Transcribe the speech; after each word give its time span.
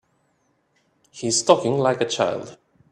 He's 1.11 1.43
talking 1.43 1.77
like 1.77 2.01
a 2.01 2.09
child. 2.09 2.57